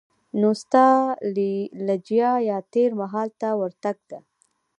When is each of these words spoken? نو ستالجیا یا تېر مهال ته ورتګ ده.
نو 0.39 0.49
ستالجیا 0.61 2.31
یا 2.49 2.57
تېر 2.73 2.89
مهال 3.01 3.29
ته 3.39 3.49
ورتګ 3.59 3.97
ده. 4.09 4.19